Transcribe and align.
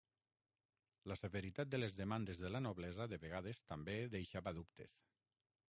La 1.11 1.17
severitat 1.21 1.69
de 1.73 1.81
les 1.83 1.93
demandes 1.99 2.41
de 2.45 2.51
la 2.55 2.63
noblesa 2.69 3.09
de 3.13 3.21
vegades 3.27 3.63
també 3.73 3.99
deixava 4.17 4.59
dubtes. 4.61 5.01